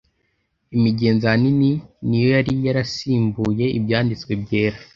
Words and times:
Imigenzo 0.75 1.23
ahanini 1.27 1.71
ni 2.07 2.17
yo 2.23 2.27
yari 2.35 2.53
yarasimbuye 2.65 3.65
Ibyanditswe 3.77 4.31
byera. 4.41 4.77